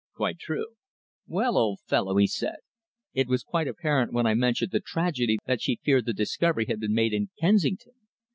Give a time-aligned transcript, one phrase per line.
[0.15, 0.69] "Quite true."
[1.27, 2.55] "Well, old fellow," he said,
[3.13, 6.79] "it was quite apparent when I mentioned the tragedy that she feared the discovery had
[6.79, 7.93] been made in Kensington.